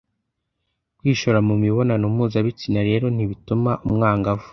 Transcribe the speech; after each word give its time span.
Kwishora 0.97 1.39
mu 1.47 1.55
mibonano 1.63 2.05
mpuzabitsina 2.13 2.79
rero 2.89 3.05
ntibituma 3.15 3.71
umwangavu 3.85 4.45